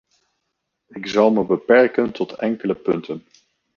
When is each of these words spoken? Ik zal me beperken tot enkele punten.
Ik 0.87 1.07
zal 1.07 1.31
me 1.31 1.45
beperken 1.45 2.11
tot 2.11 2.31
enkele 2.31 2.75
punten. 2.75 3.23